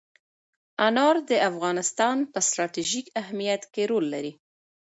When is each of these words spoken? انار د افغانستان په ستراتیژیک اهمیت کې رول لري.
انار 0.87 1.15
د 1.29 1.31
افغانستان 1.49 2.17
په 2.31 2.39
ستراتیژیک 2.47 3.05
اهمیت 3.21 3.61
کې 3.73 3.83
رول 3.91 4.05
لري. 4.13 4.33